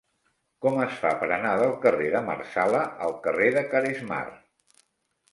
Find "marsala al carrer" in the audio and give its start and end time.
2.29-3.51